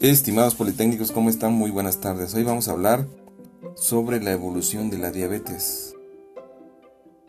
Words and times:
Estimados 0.00 0.54
politécnicos, 0.54 1.12
¿cómo 1.12 1.28
están? 1.28 1.52
Muy 1.52 1.70
buenas 1.70 2.00
tardes. 2.00 2.32
Hoy 2.32 2.42
vamos 2.42 2.68
a 2.68 2.72
hablar 2.72 3.06
sobre 3.74 4.22
la 4.22 4.32
evolución 4.32 4.88
de 4.88 4.96
la 4.96 5.10
diabetes, 5.10 5.94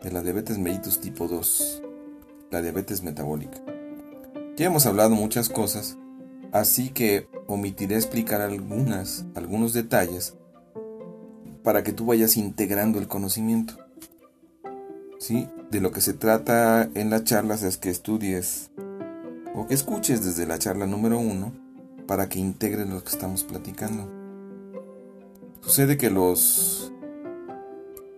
de 0.02 0.10
la 0.10 0.22
diabetes 0.22 0.56
mellitus 0.56 0.98
tipo 0.98 1.28
2, 1.28 1.82
la 2.50 2.62
diabetes 2.62 3.02
metabólica. 3.02 3.62
Ya 4.56 4.64
hemos 4.64 4.86
hablado 4.86 5.10
muchas 5.10 5.50
cosas, 5.50 5.98
así 6.50 6.88
que 6.88 7.28
omitiré 7.46 7.96
explicar 7.96 8.40
algunas, 8.40 9.26
algunos 9.34 9.74
detalles 9.74 10.38
para 11.62 11.82
que 11.82 11.92
tú 11.92 12.06
vayas 12.06 12.38
integrando 12.38 12.98
el 12.98 13.06
conocimiento. 13.06 13.76
¿Sí? 15.18 15.46
De 15.70 15.82
lo 15.82 15.92
que 15.92 16.00
se 16.00 16.14
trata 16.14 16.88
en 16.94 17.10
las 17.10 17.24
charlas 17.24 17.64
es 17.64 17.76
que 17.76 17.90
estudies 17.90 18.70
o 19.54 19.66
que 19.66 19.74
escuches 19.74 20.24
desde 20.24 20.46
la 20.46 20.58
charla 20.58 20.86
número 20.86 21.18
uno 21.18 21.61
para 22.06 22.28
que 22.28 22.38
integres 22.38 22.88
lo 22.88 23.02
que 23.02 23.10
estamos 23.10 23.44
platicando. 23.44 24.08
Sucede 25.60 25.96
que 25.96 26.10
los, 26.10 26.92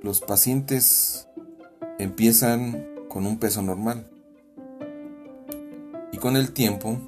los 0.02 0.20
pacientes 0.20 1.28
empiezan 1.98 2.88
con 3.08 3.26
un 3.26 3.38
peso 3.38 3.62
normal 3.62 4.10
y 6.12 6.18
con 6.18 6.36
el 6.36 6.52
tiempo 6.52 6.98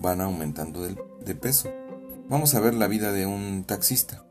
van 0.00 0.20
aumentando 0.20 0.82
de, 0.82 0.96
de 1.24 1.34
peso. 1.34 1.70
Vamos 2.28 2.54
a 2.54 2.60
ver 2.60 2.74
la 2.74 2.88
vida 2.88 3.12
de 3.12 3.26
un 3.26 3.64
taxista 3.64 4.24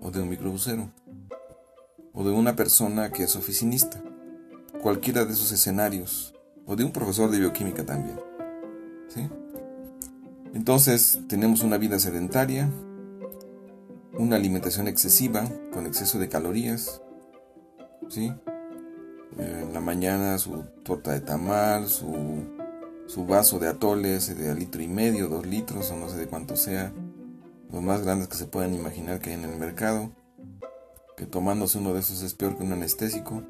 o 0.00 0.10
de 0.10 0.20
un 0.20 0.28
microbusero 0.28 0.90
o 2.12 2.24
de 2.24 2.30
una 2.30 2.56
persona 2.56 3.10
que 3.10 3.24
es 3.24 3.36
oficinista. 3.36 4.02
Cualquiera 4.82 5.24
de 5.24 5.32
esos 5.32 5.50
escenarios 5.52 6.34
o 6.66 6.76
de 6.76 6.84
un 6.84 6.92
profesor 6.92 7.30
de 7.30 7.40
bioquímica 7.40 7.84
también. 7.84 8.20
¿Sí? 9.08 9.28
Entonces 10.54 11.20
tenemos 11.28 11.62
una 11.62 11.78
vida 11.78 11.98
sedentaria, 11.98 12.70
una 14.14 14.36
alimentación 14.36 14.88
excesiva, 14.88 15.44
con 15.72 15.86
exceso 15.86 16.18
de 16.18 16.28
calorías, 16.28 17.02
¿sí? 18.08 18.32
En 19.36 19.72
la 19.72 19.80
mañana 19.80 20.38
su 20.38 20.64
torta 20.82 21.12
de 21.12 21.20
tamal, 21.20 21.88
su, 21.88 22.46
su 23.06 23.26
vaso 23.26 23.58
de 23.58 23.68
atoles 23.68 24.36
de 24.36 24.54
litro 24.54 24.82
y 24.82 24.88
medio, 24.88 25.28
dos 25.28 25.46
litros 25.46 25.90
o 25.90 25.96
no 25.96 26.08
sé 26.08 26.16
de 26.16 26.26
cuánto 26.26 26.56
sea, 26.56 26.92
los 27.70 27.82
más 27.82 28.02
grandes 28.02 28.28
que 28.28 28.36
se 28.36 28.46
puedan 28.46 28.74
imaginar 28.74 29.20
que 29.20 29.30
hay 29.30 29.36
en 29.36 29.44
el 29.44 29.58
mercado, 29.58 30.10
que 31.16 31.26
tomándose 31.26 31.78
uno 31.78 31.92
de 31.92 32.00
esos 32.00 32.22
es 32.22 32.34
peor 32.34 32.56
que 32.56 32.64
un 32.64 32.72
anestésico 32.72 33.42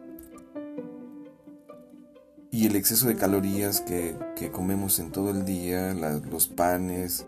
y 2.59 2.67
el 2.67 2.75
exceso 2.75 3.07
de 3.07 3.15
calorías 3.15 3.83
que, 3.83 4.17
comemos 4.51 4.99
en 4.99 5.13
todo 5.13 5.31
el 5.31 5.45
día, 5.45 5.95
los 5.95 6.49
panes, 6.49 7.25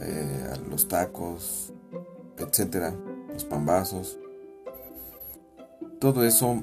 eh, 0.00 0.50
los 0.70 0.88
tacos, 0.88 1.74
etcétera, 2.38 2.94
los 3.34 3.44
pambazos, 3.44 4.18
todo 6.00 6.24
eso 6.24 6.62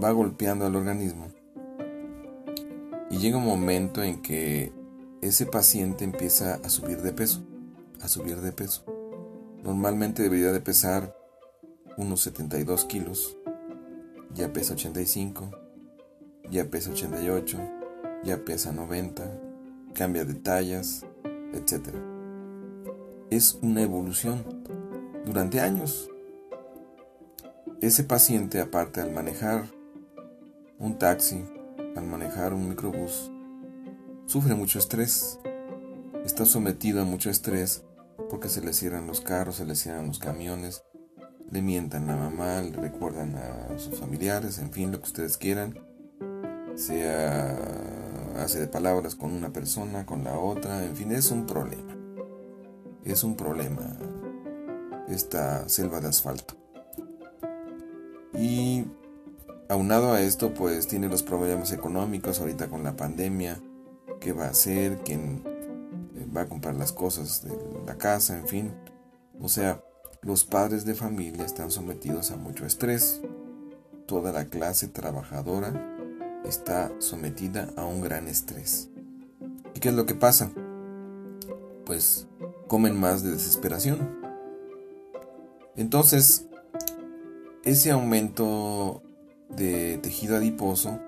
va 0.00 0.12
golpeando 0.12 0.66
al 0.66 0.76
organismo. 0.76 1.26
Y 3.10 3.18
llega 3.18 3.38
un 3.38 3.44
momento 3.44 4.04
en 4.04 4.22
que 4.22 4.72
ese 5.20 5.46
paciente 5.46 6.04
empieza 6.04 6.60
a 6.62 6.68
subir 6.68 7.02
de 7.02 7.12
peso, 7.12 7.42
a 8.00 8.06
subir 8.06 8.36
de 8.36 8.52
peso. 8.52 8.84
Normalmente 9.64 10.22
debería 10.22 10.52
de 10.52 10.60
pesar 10.60 11.16
unos 11.96 12.20
72 12.20 12.84
kilos, 12.84 13.36
ya 14.32 14.52
pesa 14.52 14.74
85 14.74 15.69
ya 16.50 16.64
pesa 16.68 16.90
88, 16.90 17.58
ya 18.24 18.44
pesa 18.44 18.72
90, 18.72 19.22
cambia 19.94 20.24
de 20.24 20.34
tallas, 20.34 21.06
etc. 21.52 21.94
Es 23.30 23.58
una 23.62 23.82
evolución 23.82 24.44
durante 25.24 25.60
años. 25.60 26.10
Ese 27.80 28.04
paciente, 28.04 28.60
aparte 28.60 29.00
al 29.00 29.12
manejar 29.12 29.64
un 30.78 30.98
taxi, 30.98 31.44
al 31.96 32.06
manejar 32.06 32.52
un 32.52 32.68
microbús, 32.68 33.30
sufre 34.26 34.54
mucho 34.54 34.78
estrés. 34.78 35.38
Está 36.24 36.44
sometido 36.44 37.00
a 37.00 37.04
mucho 37.04 37.30
estrés 37.30 37.84
porque 38.28 38.48
se 38.48 38.60
le 38.60 38.72
cierran 38.72 39.06
los 39.06 39.20
carros, 39.20 39.56
se 39.56 39.64
le 39.64 39.74
cierran 39.76 40.08
los 40.08 40.18
camiones, 40.18 40.82
le 41.50 41.62
mientan 41.62 42.10
a 42.10 42.16
mamá, 42.16 42.60
le 42.60 42.76
recuerdan 42.76 43.36
a 43.36 43.78
sus 43.78 43.98
familiares, 43.98 44.58
en 44.58 44.72
fin, 44.72 44.92
lo 44.92 44.98
que 44.98 45.06
ustedes 45.06 45.36
quieran 45.36 45.89
sea 46.80 47.56
hace 48.36 48.60
de 48.60 48.66
palabras 48.66 49.14
con 49.14 49.32
una 49.32 49.52
persona, 49.52 50.06
con 50.06 50.24
la 50.24 50.38
otra, 50.38 50.84
en 50.84 50.96
fin, 50.96 51.12
es 51.12 51.30
un 51.30 51.46
problema. 51.46 51.96
Es 53.04 53.22
un 53.22 53.36
problema 53.36 53.96
esta 55.08 55.68
selva 55.68 56.00
de 56.00 56.08
asfalto. 56.08 56.54
Y 58.34 58.86
aunado 59.68 60.12
a 60.12 60.20
esto, 60.20 60.54
pues 60.54 60.88
tiene 60.88 61.08
los 61.08 61.22
problemas 61.22 61.72
económicos 61.72 62.40
ahorita 62.40 62.68
con 62.68 62.82
la 62.82 62.96
pandemia, 62.96 63.60
qué 64.20 64.32
va 64.32 64.46
a 64.46 64.50
hacer, 64.50 64.98
quién 65.04 65.42
eh, 66.16 66.26
va 66.34 66.42
a 66.42 66.48
comprar 66.48 66.74
las 66.76 66.92
cosas 66.92 67.44
de 67.44 67.56
la 67.86 67.96
casa, 67.96 68.38
en 68.38 68.46
fin. 68.46 68.72
O 69.40 69.48
sea, 69.48 69.82
los 70.22 70.44
padres 70.44 70.84
de 70.84 70.94
familia 70.94 71.44
están 71.44 71.70
sometidos 71.70 72.30
a 72.30 72.36
mucho 72.36 72.64
estrés. 72.64 73.20
Toda 74.06 74.32
la 74.32 74.46
clase 74.46 74.88
trabajadora 74.88 75.89
está 76.44 76.90
sometida 76.98 77.68
a 77.76 77.84
un 77.84 78.00
gran 78.00 78.28
estrés. 78.28 78.88
¿Y 79.74 79.80
qué 79.80 79.90
es 79.90 79.94
lo 79.94 80.06
que 80.06 80.14
pasa? 80.14 80.50
Pues 81.84 82.26
comen 82.68 82.98
más 82.98 83.22
de 83.22 83.32
desesperación. 83.32 84.20
Entonces, 85.76 86.46
ese 87.64 87.90
aumento 87.90 89.02
de 89.48 89.98
tejido 89.98 90.36
adiposo, 90.36 90.98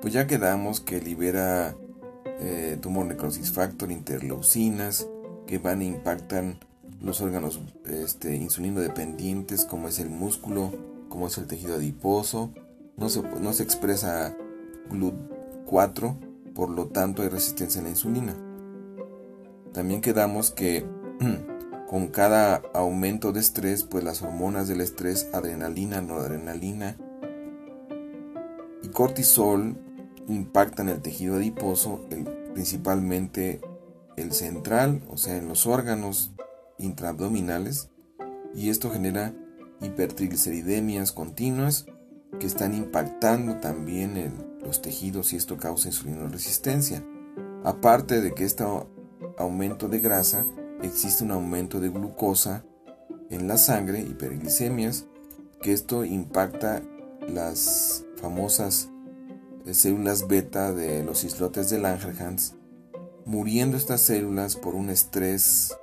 pues 0.00 0.12
ya 0.12 0.26
quedamos 0.26 0.80
que 0.80 1.00
libera 1.00 1.76
eh, 2.40 2.78
tumor 2.80 3.06
necrosis 3.06 3.52
factor, 3.52 3.90
interleucinas, 3.90 5.08
que 5.46 5.58
van 5.58 5.82
e 5.82 5.86
impactan 5.86 6.58
los 7.00 7.20
órganos 7.20 7.60
este, 7.84 8.36
insulino 8.36 8.80
dependientes, 8.80 9.64
como 9.64 9.88
es 9.88 9.98
el 9.98 10.10
músculo, 10.10 10.72
como 11.08 11.26
es 11.26 11.38
el 11.38 11.46
tejido 11.46 11.76
adiposo. 11.76 12.50
No 12.96 13.08
se, 13.08 13.22
no 13.22 13.52
se 13.52 13.62
expresa 13.62 14.36
GLUT4, 14.88 16.52
por 16.54 16.70
lo 16.70 16.86
tanto 16.88 17.22
hay 17.22 17.28
resistencia 17.28 17.80
a 17.80 17.84
la 17.84 17.90
insulina. 17.90 18.36
También 19.72 20.00
quedamos 20.00 20.50
que 20.50 20.84
con 21.88 22.08
cada 22.08 22.62
aumento 22.74 23.32
de 23.32 23.40
estrés, 23.40 23.82
pues 23.82 24.04
las 24.04 24.22
hormonas 24.22 24.68
del 24.68 24.80
estrés, 24.80 25.28
adrenalina, 25.32 26.00
noradrenalina 26.00 26.96
y 28.82 28.88
cortisol 28.88 29.76
impactan 30.28 30.88
el 30.88 31.00
tejido 31.00 31.36
adiposo, 31.36 32.06
principalmente 32.52 33.60
el 34.16 34.32
central, 34.32 35.02
o 35.08 35.16
sea, 35.16 35.36
en 35.36 35.48
los 35.48 35.66
órganos 35.66 36.32
intraabdominales, 36.78 37.90
y 38.54 38.70
esto 38.70 38.90
genera 38.90 39.34
hipertrigliceridemias 39.80 41.12
continuas 41.12 41.86
que 42.38 42.46
están 42.46 42.74
impactando 42.74 43.56
también 43.56 44.16
el 44.16 44.32
los 44.68 44.82
tejidos 44.82 45.32
y 45.32 45.36
esto 45.36 45.56
causa 45.56 45.88
resistencia. 46.30 47.02
Aparte 47.64 48.20
de 48.20 48.34
que 48.34 48.44
este 48.44 48.64
aumento 49.38 49.88
de 49.88 49.98
grasa, 49.98 50.44
existe 50.82 51.24
un 51.24 51.30
aumento 51.30 51.80
de 51.80 51.88
glucosa 51.88 52.64
en 53.30 53.48
la 53.48 53.56
sangre, 53.56 54.00
hiperglicemias, 54.00 55.06
que 55.62 55.72
esto 55.72 56.04
impacta 56.04 56.82
las 57.26 58.04
famosas 58.16 58.90
eh, 59.64 59.72
células 59.72 60.28
beta 60.28 60.72
de 60.72 61.02
los 61.02 61.24
islotes 61.24 61.70
de 61.70 61.78
Langerhans, 61.78 62.54
muriendo 63.24 63.76
estas 63.76 64.02
células 64.02 64.54
por 64.54 64.74
un 64.74 64.90
estrés 64.90 65.74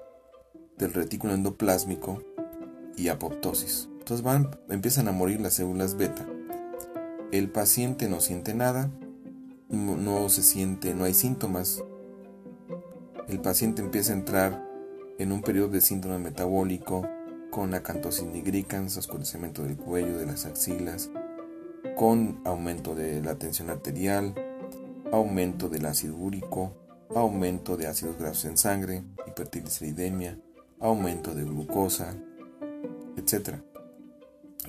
del 0.77 0.93
retículo 0.93 1.33
endoplásmico 1.33 2.21
y 2.95 3.07
apoptosis. 3.07 3.89
Entonces 3.99 4.23
van, 4.23 4.59
empiezan 4.69 5.07
a 5.07 5.11
morir 5.11 5.41
las 5.41 5.55
células 5.55 5.97
beta 5.97 6.25
el 7.37 7.49
paciente 7.49 8.07
no 8.07 8.21
siente 8.21 8.53
nada, 8.53 8.89
no, 9.69 10.29
se 10.29 10.41
siente, 10.41 10.93
no 10.93 11.03
hay 11.03 11.13
síntomas. 11.13 11.83
El 13.27 13.41
paciente 13.41 13.81
empieza 13.81 14.13
a 14.13 14.15
entrar 14.15 14.65
en 15.17 15.33
un 15.33 15.41
periodo 15.41 15.67
de 15.67 15.81
síndrome 15.81 16.19
metabólico 16.19 17.05
con 17.51 17.73
acantosina 17.73 18.31
nigricans, 18.31 18.95
oscurecimiento 18.95 19.63
del 19.63 19.75
cuello, 19.75 20.17
de 20.17 20.25
las 20.25 20.45
axilas, 20.45 21.09
con 21.97 22.39
aumento 22.45 22.95
de 22.95 23.21
la 23.21 23.35
tensión 23.35 23.69
arterial, 23.69 24.33
aumento 25.11 25.67
del 25.67 25.87
ácido 25.87 26.15
úrico, 26.15 26.73
aumento 27.13 27.75
de 27.75 27.87
ácidos 27.87 28.17
grasos 28.17 28.45
en 28.45 28.57
sangre, 28.57 29.03
hipertrigliceridemia, 29.27 30.39
aumento 30.79 31.35
de 31.35 31.43
glucosa, 31.43 32.15
etc. 33.17 33.55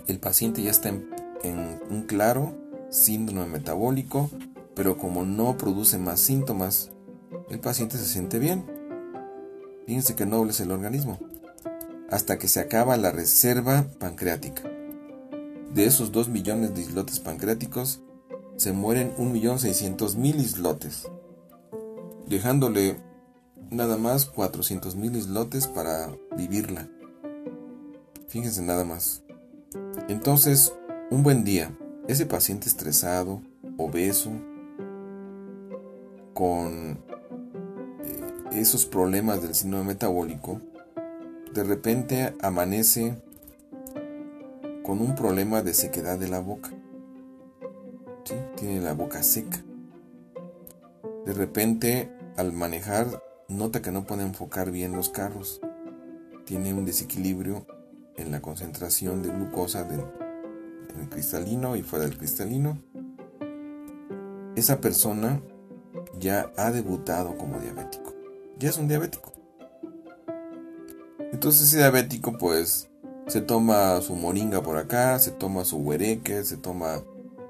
El 0.09 0.19
paciente 0.19 0.63
ya 0.63 0.71
está 0.73 0.89
en 0.89 1.16
en 1.43 1.81
un 1.91 2.03
claro 2.03 2.55
síndrome 2.91 3.47
metabólico, 3.47 4.31
pero 4.75 4.97
como 4.97 5.25
no 5.25 5.57
produce 5.57 5.99
más 5.99 6.21
síntomas, 6.21 6.91
el 7.51 7.61
paciente 7.61 7.97
se 7.97 8.05
siente 8.05 8.39
bien. 8.39 8.65
Fíjense 9.87 10.15
que 10.15 10.27
noble 10.27 10.51
es 10.51 10.61
el 10.61 10.73
organismo. 10.73 11.19
Hasta 12.11 12.39
que 12.39 12.49
se 12.49 12.61
acaba 12.61 12.97
la 12.97 13.11
reserva 13.11 13.87
pancreática. 13.99 14.63
De 15.73 15.85
esos 15.85 16.13
2 16.13 16.29
millones 16.29 16.75
de 16.75 16.83
islotes 16.83 17.21
pancreáticos, 17.21 18.01
se 18.57 18.73
mueren 18.73 19.15
1.600.000 19.17 20.37
islotes, 20.37 21.11
dejándole 22.27 22.97
nada 23.71 23.99
más 23.99 24.33
400.000 24.33 25.17
islotes 25.17 25.67
para 25.67 26.17
vivirla. 26.37 26.89
Fíjense 28.29 28.63
nada 28.63 28.85
más. 28.85 29.23
Entonces, 30.09 30.73
un 31.09 31.23
buen 31.23 31.45
día, 31.45 31.71
ese 32.09 32.27
paciente 32.27 32.69
estresado, 32.69 33.41
obeso, 33.77 34.33
con 36.35 36.99
eh, 38.03 38.21
esos 38.53 38.87
problemas 38.87 39.41
del 39.41 39.55
síndrome 39.55 39.85
metabólico, 39.85 40.61
de 41.55 41.63
repente 41.63 42.35
amanece 42.43 43.23
con 44.83 45.01
un 45.01 45.15
problema 45.15 45.63
de 45.63 45.75
sequedad 45.75 46.19
de 46.19 46.29
la 46.29 46.41
boca. 46.41 46.71
Tiene 48.57 48.81
la 48.81 48.93
boca 48.93 49.23
seca. 49.23 49.63
De 51.25 51.33
repente, 51.33 52.11
al 52.37 52.53
manejar, 52.53 53.23
nota 53.49 53.81
que 53.81 53.93
no 53.93 54.05
puede 54.05 54.23
enfocar 54.23 54.73
bien 54.73 54.93
los 54.93 55.09
carros. 55.09 55.61
Tiene 56.45 56.75
un 56.75 56.85
desequilibrio 56.85 57.65
en 58.17 58.33
la 58.33 58.41
concentración 58.41 59.23
de 59.23 59.31
glucosa 59.31 59.85
en 59.85 60.26
el 61.01 61.09
cristalino 61.09 61.77
y 61.77 61.83
fuera 61.83 62.05
del 62.05 62.17
cristalino. 62.17 62.79
Esa 64.55 64.81
persona 64.81 65.41
ya 66.19 66.53
ha 66.57 66.71
debutado 66.71 67.37
como 67.37 67.59
diabético. 67.59 68.15
Ya 68.59 68.71
es 68.71 68.79
un 68.79 68.89
diabético. 68.89 69.33
Entonces 71.33 71.69
ese 71.69 71.79
diabético 71.79 72.39
pues 72.39 72.89
se 73.27 73.41
toma 73.41 74.01
su 74.01 74.15
moringa 74.15 74.63
por 74.63 74.79
acá, 74.79 75.19
se 75.19 75.33
toma 75.33 75.65
su 75.65 75.79
huereque, 75.79 76.45
se 76.45 76.57
toma 76.57 77.03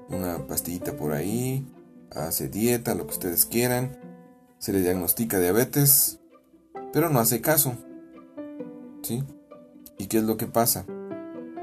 una 0.09 0.45
pastillita 0.47 0.97
por 0.97 1.13
ahí, 1.13 1.65
hace 2.11 2.49
dieta, 2.49 2.95
lo 2.95 3.05
que 3.05 3.13
ustedes 3.13 3.45
quieran, 3.45 3.97
se 4.57 4.73
le 4.73 4.81
diagnostica 4.81 5.39
diabetes, 5.39 6.19
pero 6.91 7.09
no 7.09 7.19
hace 7.19 7.41
caso. 7.41 7.75
¿Sí? 9.03 9.23
¿Y 9.97 10.07
qué 10.07 10.17
es 10.17 10.23
lo 10.23 10.37
que 10.37 10.47
pasa? 10.47 10.85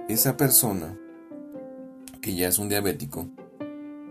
Esa 0.08 0.36
persona 0.36 0.98
que 2.24 2.34
ya 2.34 2.48
es 2.48 2.58
un 2.58 2.70
diabético 2.70 3.28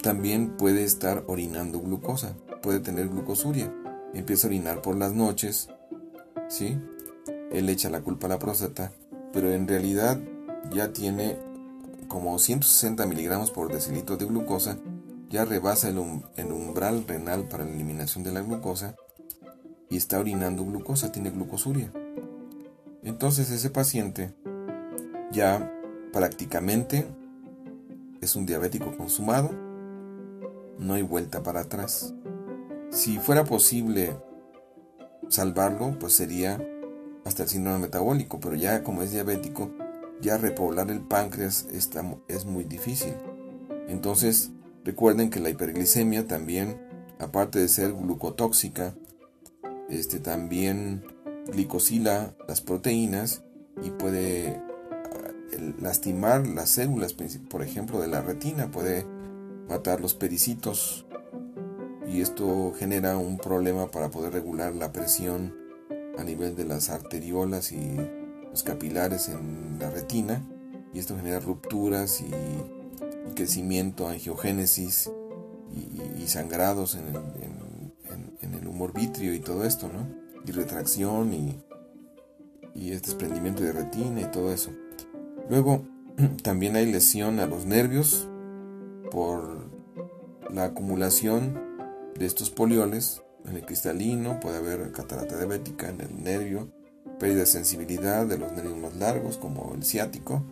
también 0.04 0.56
puede 0.56 0.83
estar 0.83 1.24
orinando 1.25 1.80
glucosa 1.80 2.36
puede 2.62 2.80
tener 2.80 3.10
glucosuria. 3.10 3.74
Empieza 4.13 4.48
a 4.48 4.50
orinar 4.50 4.81
por 4.81 4.95
las 4.95 5.13
noches, 5.13 5.68
¿sí? 6.48 6.80
Él 7.51 7.69
echa 7.69 7.89
la 7.89 8.01
culpa 8.01 8.27
a 8.27 8.30
la 8.30 8.39
próstata, 8.39 8.92
pero 9.33 9.51
en 9.51 9.68
realidad 9.68 10.19
ya 10.71 10.94
tiene 10.94 11.38
como 12.07 12.38
160 12.38 13.06
miligramos 13.07 13.50
por 13.50 13.74
decilitro 13.74 14.15
de 14.15 14.25
glucosa, 14.25 14.77
ya 15.30 15.45
rebasa 15.45 15.89
el, 15.89 16.00
el 16.36 16.51
umbral 16.51 17.06
renal 17.07 17.48
para 17.48 17.65
la 17.65 17.71
eliminación 17.71 18.24
de 18.24 18.31
la 18.31 18.42
glucosa 18.42 18.95
y 19.89 19.98
está 19.98 20.19
orinando 20.19 20.63
glucosa, 20.63 21.12
tiene 21.12 21.31
glucosuria. 21.31 21.92
Entonces 23.01 23.50
ese 23.50 23.71
paciente 23.71 24.36
ya 25.31 25.74
prácticamente 26.12 27.07
es 28.24 28.36
un 28.36 28.46
diabético 28.46 28.96
consumado, 28.96 29.52
no 30.80 30.94
hay 30.94 31.02
vuelta 31.02 31.44
para 31.44 31.62
atrás. 31.62 32.14
Si 32.90 33.18
fuera 33.18 33.44
posible 33.44 34.16
salvarlo, 35.30 35.98
pues 36.00 36.14
sería 36.14 36.62
hasta 37.25 37.44
el 37.44 37.50
síndrome 37.50 37.80
metabólico, 37.80 38.40
pero 38.40 38.56
ya 38.56 38.84
como 38.84 39.02
es 39.02 39.12
diabético, 39.12 39.72
ya 40.22 40.38
repoblar 40.38 40.92
el 40.92 41.02
páncreas 41.02 41.68
está, 41.72 42.04
es 42.28 42.46
muy 42.46 42.64
difícil. 42.64 43.14
Entonces, 43.88 44.52
recuerden 44.84 45.30
que 45.30 45.40
la 45.40 45.50
hiperglicemia 45.50 46.28
también, 46.28 46.81
aparte 47.20 47.60
de 47.60 47.68
ser 47.68 47.94
glucotóxica, 47.94 48.96
este 49.90 50.20
también 50.20 51.04
glicosila 51.52 52.36
las 52.48 52.62
proteínas 52.62 53.44
y 53.84 53.92
puede 53.92 54.62
lastimar 55.79 56.47
las 56.47 56.69
células, 56.69 57.13
por 57.13 57.61
ejemplo, 57.61 58.00
de 58.00 58.07
la 58.07 58.21
retina, 58.21 58.71
puede 58.71 59.05
matar 59.67 60.01
los 60.01 60.13
pericitos 60.13 61.05
y 62.07 62.21
esto 62.21 62.73
genera 62.77 63.17
un 63.17 63.38
problema 63.38 63.89
para 63.89 64.11
poder 64.11 64.33
regular 64.33 64.75
la 64.75 64.91
presión 64.91 65.55
a 66.17 66.23
nivel 66.23 66.55
de 66.55 66.65
las 66.65 66.89
arteriolas 66.89 67.71
y 67.71 67.97
los 68.51 68.63
capilares 68.63 69.29
en 69.29 69.77
la 69.79 69.89
retina 69.89 70.44
y 70.94 71.00
esto 71.00 71.15
genera 71.15 71.39
rupturas 71.39 72.21
y, 72.21 72.31
crecimiento, 73.33 74.07
angiogénesis 74.07 75.09
y, 76.19 76.27
sangrados 76.27 76.95
en 76.95 77.07
el, 78.53 78.67
humor 78.67 78.94
vitrio 78.94 79.33
y 79.33 79.39
todo 79.39 79.65
esto, 79.65 79.88
¿no? 79.88 80.07
Y 80.45 80.51
retracción 80.51 81.33
y, 81.33 81.63
y 82.75 82.91
este 82.91 83.07
desprendimiento 83.07 83.63
de 83.63 83.71
retina 83.71 84.21
y 84.21 84.25
todo 84.25 84.51
eso. 84.51 84.71
Luego 85.50 85.84
también 86.44 86.75
hay 86.75 86.92
lesión 86.92 87.40
a 87.40 87.45
los 87.45 87.66
nervios 87.66 88.28
por 89.12 89.69
la 90.51 90.66
acumulación 90.66 91.60
de 92.18 92.25
estos 92.25 92.50
polioles, 92.50 93.22
en 93.45 93.56
el 93.57 93.66
cristalino 93.66 94.40
puede 94.40 94.57
haber 94.57 94.92
catarata 94.92 95.38
diabética 95.38 95.90
en 95.90 96.01
el 96.01 96.24
nervio, 96.24 96.69
pérdida 97.19 97.42
de 97.42 97.45
sensibilidad 97.45 98.25
de 98.25 98.38
los 98.38 98.51
nervios 98.51 98.78
más 98.78 98.95
largos 98.95 99.38
como 99.38 99.74
el 99.75 99.84
ciático, 99.84 100.44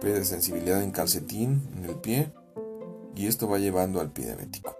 pérdida 0.00 0.20
de 0.20 0.24
sensibilidad 0.24 0.82
en 0.82 0.90
calcetín 0.90 1.62
en 1.76 1.84
el 1.84 1.96
pie 1.96 2.32
y 3.14 3.26
esto 3.26 3.48
va 3.48 3.58
llevando 3.58 4.00
al 4.00 4.10
pie 4.10 4.26
diabético. 4.26 4.76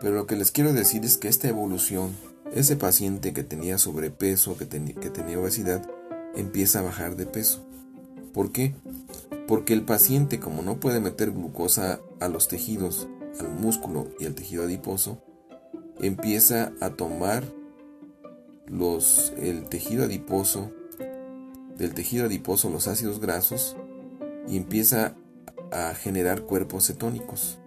Pero 0.00 0.14
lo 0.14 0.26
que 0.26 0.36
les 0.36 0.50
quiero 0.50 0.72
decir 0.72 1.04
es 1.04 1.18
que 1.18 1.28
esta 1.28 1.48
evolución, 1.48 2.16
ese 2.54 2.76
paciente 2.76 3.32
que 3.34 3.44
tenía 3.44 3.76
sobrepeso, 3.76 4.56
que, 4.56 4.66
que 4.66 5.10
tenía 5.10 5.38
obesidad, 5.38 5.86
empieza 6.34 6.78
a 6.78 6.82
bajar 6.82 7.16
de 7.16 7.26
peso. 7.26 7.66
¿Por 8.32 8.52
qué? 8.52 8.74
Porque 9.48 9.72
el 9.72 9.82
paciente 9.82 10.38
como 10.38 10.62
no 10.62 10.78
puede 10.78 11.00
meter 11.00 11.32
glucosa 11.32 12.00
a 12.20 12.28
los 12.28 12.48
tejidos 12.48 13.08
al 13.38 13.48
músculo 13.50 14.08
y 14.18 14.26
al 14.26 14.34
tejido 14.34 14.64
adiposo, 14.64 15.22
empieza 16.00 16.72
a 16.80 16.90
tomar 16.90 17.44
los, 18.66 19.32
el 19.38 19.68
tejido 19.68 20.04
adiposo, 20.04 20.72
del 21.76 21.94
tejido 21.94 22.26
adiposo 22.26 22.70
los 22.70 22.88
ácidos 22.88 23.20
grasos 23.20 23.76
y 24.48 24.56
empieza 24.56 25.14
a 25.72 25.94
generar 25.94 26.42
cuerpos 26.42 26.86
cetónicos. 26.86 27.58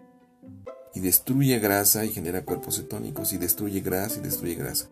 Y 0.95 0.99
destruye 0.99 1.57
grasa 1.59 2.05
y 2.05 2.09
genera 2.09 2.45
cuerpos 2.45 2.75
cetónicos 2.77 3.33
y 3.33 3.37
destruye 3.37 3.81
grasa 3.81 4.19
y 4.19 4.21
destruye 4.21 4.55
grasa. 4.55 4.89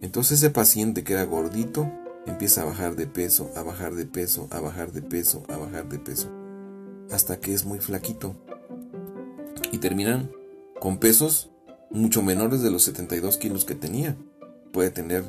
Entonces 0.00 0.38
ese 0.38 0.50
paciente 0.50 1.04
que 1.04 1.12
era 1.12 1.24
gordito 1.24 1.90
empieza 2.26 2.62
a 2.62 2.64
bajar 2.66 2.96
de 2.96 3.06
peso, 3.06 3.50
a 3.56 3.62
bajar 3.62 3.94
de 3.94 4.06
peso, 4.06 4.48
a 4.50 4.60
bajar 4.60 4.92
de 4.92 5.02
peso, 5.02 5.44
a 5.48 5.56
bajar 5.56 5.88
de 5.88 5.98
peso, 5.98 6.28
hasta 7.10 7.40
que 7.40 7.54
es 7.54 7.64
muy 7.64 7.78
flaquito 7.78 8.36
y 9.72 9.78
terminan 9.78 10.30
con 10.80 10.98
pesos 10.98 11.50
mucho 11.90 12.22
menores 12.22 12.62
de 12.62 12.70
los 12.70 12.82
72 12.84 13.36
kilos 13.36 13.64
que 13.64 13.74
tenía. 13.74 14.16
Puede 14.72 14.90
tener 14.90 15.24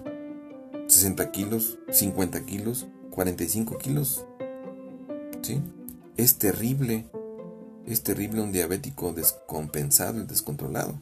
60 0.88 1.32
kilos, 1.32 1.80
50 1.89 2.46
kilos, 2.46 2.88
45 3.12 3.77
kilos. 3.77 4.25
¿Sí? 5.42 5.62
Es 6.18 6.38
terrible. 6.38 7.06
Es 7.86 8.04
terrible 8.04 8.42
un 8.42 8.51
diabético 8.51 9.13
descompensado 9.13 10.20
y 10.20 10.25
descontrolado. 10.25 11.00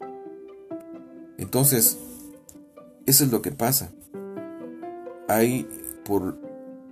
Entonces, 1.37 1.97
eso 3.05 3.23
es 3.23 3.31
lo 3.31 3.41
que 3.41 3.51
pasa. 3.51 3.91
Hay 5.27 5.67
por 6.05 6.39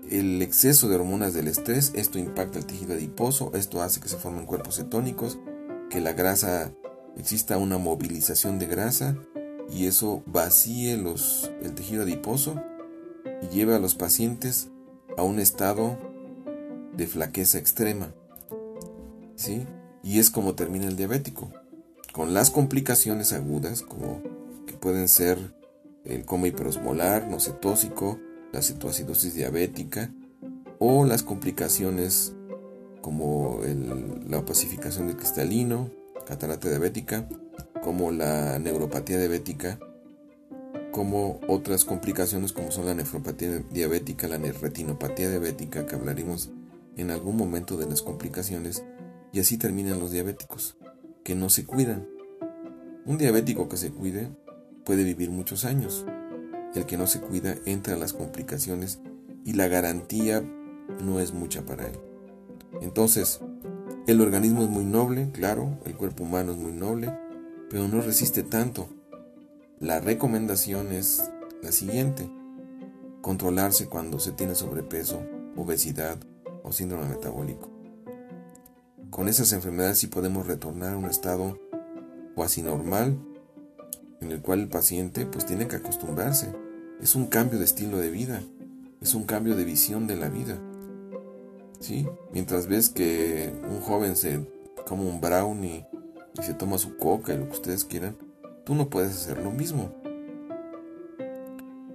el 0.10 0.42
exceso 0.42 0.90
de 0.90 0.96
hormonas 0.96 1.34
del 1.34 1.48
estrés, 1.48 1.94
esto 1.96 2.20
impacta 2.20 2.60
el 2.60 2.66
tejido 2.66 2.94
adiposo, 2.94 3.52
esto 3.54 3.82
hace 3.82 4.02
que 4.02 4.10
se 4.10 4.18
formen 4.18 4.46
cuerpos 4.46 4.76
cetónicos, 4.76 5.40
que 5.90 6.02
la 6.02 6.14
grasa 6.14 6.74
exista 7.16 7.58
una 7.58 7.78
movilización 7.78 8.60
de 8.60 8.66
grasa 8.66 9.16
y 9.70 9.86
eso 9.86 10.24
vacíe 10.26 10.98
los, 10.98 11.52
el 11.62 11.74
tejido 11.74 12.04
adiposo 12.04 12.62
y 13.42 13.48
lleve 13.56 13.76
a 13.76 13.80
los 13.80 13.96
pacientes 13.96 14.70
a 15.16 15.24
un 15.24 15.40
estado 15.40 15.98
de 16.96 17.08
flaqueza 17.08 17.58
extrema. 17.58 18.14
¿Sí? 19.36 19.66
Y 20.04 20.20
es 20.20 20.30
como 20.30 20.54
termina 20.56 20.88
el 20.88 20.96
diabético, 20.96 21.52
con 22.12 22.34
las 22.34 22.50
complicaciones 22.50 23.32
agudas 23.34 23.82
como 23.82 24.22
que 24.68 24.74
pueden 24.74 25.08
ser 25.08 25.38
el 26.04 26.26
coma 26.26 26.48
hiperosmolar, 26.48 27.28
no 27.28 27.40
cetósico, 27.40 28.20
la 28.54 28.62
cetoacidosis 28.62 29.34
diabética 29.34 30.14
o 30.80 31.06
las 31.06 31.24
complicaciones 31.24 32.34
como 33.02 33.60
la 34.26 34.40
opacificación 34.40 35.08
del 35.08 35.18
cristalino, 35.18 35.92
catarata 36.26 36.70
diabética, 36.70 37.28
como 37.82 38.12
la 38.12 38.58
neuropatía 38.60 39.18
diabética 39.18 39.78
como 40.94 41.40
otras 41.48 41.86
complicaciones 41.86 42.54
como 42.54 42.72
son 42.72 42.86
la 42.86 42.94
nefropatía 42.94 43.64
diabética, 43.72 44.28
la 44.28 44.38
retinopatía 44.38 45.28
diabética, 45.28 45.88
que 45.88 45.96
hablaremos 45.96 46.52
en 46.96 47.10
algún 47.10 47.36
momento 47.36 47.78
de 47.78 47.88
las 47.88 48.04
complicaciones, 48.04 48.86
y 49.34 49.40
así 49.40 49.58
terminan 49.58 50.00
los 50.00 50.12
diabéticos, 50.12 50.78
que 51.24 51.34
no 51.34 51.50
se 51.50 51.66
cuidan. 51.66 52.08
Un 53.06 53.18
diabético 53.18 53.68
que 53.68 53.78
se 53.78 53.90
cuide 53.90 54.30
puede 54.86 55.04
vivir 55.04 55.32
muchos 55.32 55.66
años. 55.66 56.06
El 56.76 56.86
que 56.86 56.98
no 56.98 57.08
se 57.08 57.22
cuida 57.22 57.56
entra 57.66 57.96
a 57.96 57.98
las 57.98 58.14
complicaciones 58.14 59.00
y 59.46 59.54
la 59.54 59.68
garantía 59.68 60.44
no 61.04 61.20
es 61.20 61.34
mucha 61.34 61.66
para 61.66 61.88
él. 61.88 62.00
Entonces, 62.82 63.40
el 64.08 64.22
organismo 64.22 64.64
es 64.64 64.70
muy 64.70 64.86
noble, 64.86 65.30
claro, 65.32 65.78
el 65.86 65.96
cuerpo 65.96 66.24
humano 66.24 66.52
es 66.52 66.58
muy 66.58 66.72
noble, 66.72 67.14
pero 67.70 67.88
no 67.88 68.02
resiste 68.02 68.44
tanto 68.44 68.88
la 69.84 70.00
recomendación 70.00 70.94
es 70.94 71.30
la 71.62 71.74
siguiente. 71.74 72.32
Controlarse 73.22 73.88
cuando 73.88 74.18
se 74.18 74.32
tiene 74.32 74.56
sobrepeso, 74.56 75.22
obesidad 75.58 76.18
o 76.64 76.72
síndrome 76.72 77.10
metabólico. 77.10 77.70
Con 79.10 79.28
esas 79.28 79.52
enfermedades 79.52 79.98
sí 79.98 80.08
podemos 80.08 80.48
retornar 80.48 80.94
a 80.94 80.98
un 80.98 81.08
estado 81.08 81.60
cuasi 82.34 82.62
normal 82.62 83.20
en 84.24 84.32
el 84.32 84.42
cual 84.42 84.62
el 84.62 84.70
paciente 84.70 85.26
pues 85.26 85.46
tiene 85.46 85.68
que 85.68 85.76
acostumbrarse. 85.76 86.52
Es 87.02 87.16
un 87.16 87.28
cambio 87.28 87.60
de 87.60 87.66
estilo 87.66 87.98
de 87.98 88.10
vida, 88.10 88.42
es 89.02 89.14
un 89.14 89.24
cambio 89.24 89.56
de 89.56 89.66
visión 89.66 90.08
de 90.08 90.16
la 90.16 90.30
vida. 90.30 90.58
¿Sí? 91.80 92.08
Mientras 92.32 92.68
ves 92.68 92.90
que 92.90 93.54
un 93.70 93.82
joven 93.82 94.16
se 94.16 94.40
come 94.88 95.04
un 95.04 95.20
brownie 95.20 95.86
y 96.40 96.44
se 96.44 96.54
toma 96.54 96.78
su 96.78 96.96
coca 96.98 97.34
y 97.34 97.38
lo 97.38 97.46
que 97.48 97.54
ustedes 97.54 97.84
quieran, 97.84 98.18
tú 98.66 98.74
no 98.74 98.90
puedes 98.90 99.12
hacer 99.12 99.38
lo 99.38 99.52
mismo. 99.52 99.94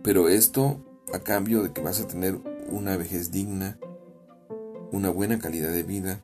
Pero 0.02 0.28
esto 0.28 0.84
a 1.12 1.20
cambio 1.20 1.62
de 1.62 1.72
que 1.72 1.80
vas 1.80 2.00
a 2.00 2.06
tener 2.06 2.38
una 2.70 2.96
vejez 2.96 3.30
digna, 3.30 3.78
una 4.92 5.10
buena 5.10 5.38
calidad 5.38 5.72
de 5.72 5.82
vida 5.82 6.22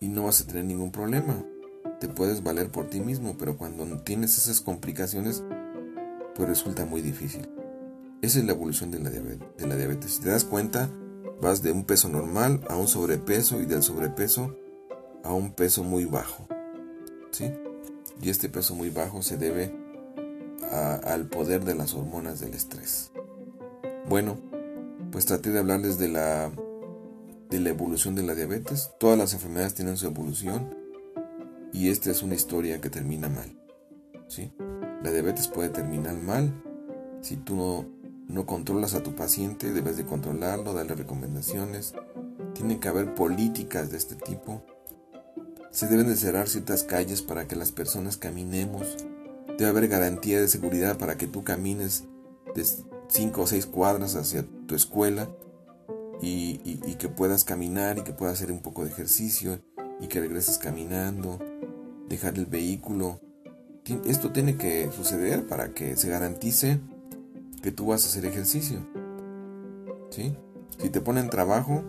y 0.00 0.08
no 0.08 0.24
vas 0.24 0.40
a 0.40 0.46
tener 0.46 0.64
ningún 0.64 0.90
problema. 0.90 1.44
Te 2.04 2.10
puedes 2.10 2.42
valer 2.42 2.70
por 2.70 2.90
ti 2.90 3.00
mismo, 3.00 3.34
pero 3.38 3.56
cuando 3.56 3.86
tienes 4.00 4.36
esas 4.36 4.60
complicaciones, 4.60 5.42
pues 6.34 6.46
resulta 6.46 6.84
muy 6.84 7.00
difícil. 7.00 7.48
Esa 8.20 8.40
es 8.40 8.44
la 8.44 8.52
evolución 8.52 8.90
de 8.90 8.98
la, 8.98 9.08
diabetes. 9.74 10.16
Si 10.16 10.20
te 10.20 10.28
das 10.28 10.44
cuenta, 10.44 10.90
vas 11.40 11.62
de 11.62 11.72
un 11.72 11.84
peso 11.84 12.10
normal 12.10 12.60
a 12.68 12.76
un 12.76 12.88
sobrepeso 12.88 13.58
y 13.62 13.64
del 13.64 13.82
sobrepeso 13.82 14.54
a 15.22 15.32
un 15.32 15.52
peso 15.52 15.82
muy 15.82 16.04
bajo. 16.04 16.46
¿Sí? 17.30 17.50
y 18.20 18.28
este 18.28 18.50
peso 18.50 18.74
muy 18.74 18.90
bajo 18.90 19.22
se 19.22 19.38
debe 19.38 19.74
al 20.70 21.26
poder 21.28 21.64
de 21.64 21.74
las 21.74 21.94
hormonas 21.94 22.38
del 22.38 22.52
estrés. 22.52 23.12
Bueno, 24.10 24.36
pues 25.10 25.24
traté 25.24 25.48
de 25.48 25.60
hablarles 25.60 25.96
de 25.96 26.08
la, 26.08 26.50
de 27.48 27.60
la 27.60 27.70
evolución 27.70 28.14
de 28.14 28.24
la 28.24 28.34
diabetes. 28.34 28.90
Todas 29.00 29.16
las 29.16 29.32
enfermedades 29.32 29.72
tienen 29.72 29.96
su 29.96 30.04
evolución 30.04 30.83
y 31.74 31.90
esta 31.90 32.10
es 32.10 32.22
una 32.22 32.34
historia 32.34 32.80
que 32.80 32.88
termina 32.88 33.28
mal. 33.28 33.54
¿sí? 34.28 34.50
La 35.02 35.10
diabetes 35.10 35.48
puede 35.48 35.68
terminar 35.68 36.16
mal 36.16 36.62
si 37.20 37.36
tú 37.36 37.56
no, 37.56 37.86
no 38.26 38.46
controlas 38.46 38.94
a 38.94 39.02
tu 39.02 39.14
paciente, 39.14 39.72
debes 39.72 39.98
de 39.98 40.06
controlarlo, 40.06 40.72
darle 40.72 40.94
recomendaciones. 40.94 41.92
Tienen 42.54 42.80
que 42.80 42.88
haber 42.88 43.14
políticas 43.14 43.90
de 43.90 43.98
este 43.98 44.14
tipo 44.14 44.64
se 45.74 45.88
deben 45.88 46.06
de 46.06 46.14
cerrar 46.14 46.48
ciertas 46.48 46.84
calles 46.84 47.20
para 47.20 47.48
que 47.48 47.56
las 47.56 47.72
personas 47.72 48.16
caminemos. 48.16 48.96
Debe 49.58 49.66
haber 49.66 49.88
garantía 49.88 50.40
de 50.40 50.46
seguridad 50.46 50.98
para 50.98 51.16
que 51.16 51.26
tú 51.26 51.42
camines 51.42 52.04
de 52.54 52.64
5 53.08 53.42
o 53.42 53.46
6 53.48 53.66
cuadras 53.66 54.14
hacia 54.14 54.46
tu 54.68 54.76
escuela 54.76 55.28
y, 56.22 56.94
que 56.94 57.08
puedas 57.08 57.42
caminar 57.42 57.98
y 57.98 58.02
que 58.02 58.12
puedas 58.12 58.36
hacer 58.36 58.52
un 58.52 58.60
poco 58.60 58.84
de 58.84 58.90
ejercicio 58.90 59.58
y 60.00 60.06
que 60.06 60.20
regreses 60.20 60.58
caminando, 60.58 61.40
dejar 62.08 62.38
el 62.38 62.46
vehículo. 62.46 63.20
Esto 64.06 64.32
tiene 64.32 64.56
que 64.56 64.90
suceder 64.92 65.46
para 65.46 65.74
que 65.74 65.96
se 65.96 66.08
garantice 66.08 66.80
que 67.62 67.70
tú 67.70 67.86
vas 67.86 68.04
a 68.04 68.08
hacer 68.08 68.24
ejercicio. 68.26 68.78
¿Sí? 70.10 70.36
Si 70.78 70.90
te 70.90 71.00
ponen 71.00 71.30
trabajo, 71.30 71.84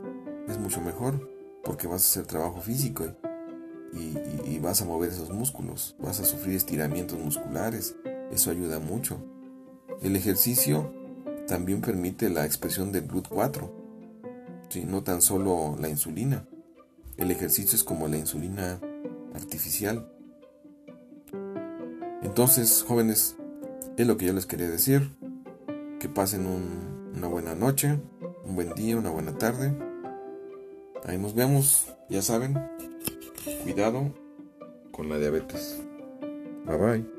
es 0.48 0.58
mucho 0.58 0.82
mejor 0.82 1.30
porque 1.64 1.88
vas 1.88 2.04
a 2.04 2.08
hacer 2.08 2.26
trabajo 2.28 2.62
físico 2.62 3.06
y, 3.94 4.60
vas 4.60 4.82
a 4.82 4.86
mover 4.86 5.10
esos 5.10 5.32
músculos, 5.32 5.96
vas 6.00 6.20
a 6.20 6.26
sufrir 6.26 6.56
estiramientos 6.56 7.20
musculares, 7.20 7.96
eso 8.32 8.52
ayuda 8.52 8.80
mucho. 8.80 9.24
El 10.02 10.16
ejercicio 10.16 10.92
también 11.48 11.82
permite 11.82 12.30
la 12.30 12.46
expresión 12.46 12.92
del 12.92 13.08
GLUT4, 13.08 13.70
no 14.88 15.04
tan 15.04 15.22
solo 15.22 15.78
la 15.80 15.88
insulina. 15.88 16.46
El 17.18 17.32
ejercicio 17.32 17.76
es 17.76 17.84
como 17.84 18.08
la 18.08 18.18
insulina 18.18 18.80
artificial. 19.36 20.12
Entonces, 22.24 22.84
jóvenes, 22.88 23.36
es 23.98 24.08
lo 24.08 24.18
que 24.18 24.26
yo 24.26 24.34
les 24.34 24.46
quería 24.46 24.70
decir. 24.70 25.16
Que 26.00 26.10
pasen 26.10 26.46
una 27.16 27.28
buena 27.28 27.56
noche, 27.56 28.00
un 28.44 28.56
buen 28.56 28.74
día, 28.74 28.98
una 28.98 29.12
buena 29.12 29.38
tarde. 29.38 29.78
Ahí 31.06 31.18
nos 31.18 31.36
vemos, 31.36 31.94
ya 32.10 32.22
saben, 32.22 32.58
Cuidado 33.64 34.12
con 34.92 35.10
la 35.10 35.18
diabetes. 35.18 35.84
Bye 36.66 36.78
bye. 36.78 37.15